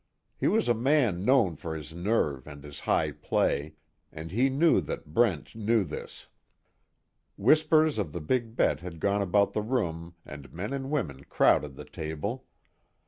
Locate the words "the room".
9.53-10.15